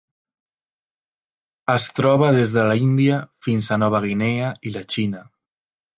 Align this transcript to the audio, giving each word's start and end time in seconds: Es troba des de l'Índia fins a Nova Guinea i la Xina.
Es 1.75 1.85
troba 1.99 2.31
des 2.37 2.53
de 2.55 2.65
l'Índia 2.71 3.19
fins 3.49 3.69
a 3.77 3.81
Nova 3.85 4.03
Guinea 4.07 4.53
i 4.71 4.75
la 4.79 4.87
Xina. 4.97 5.23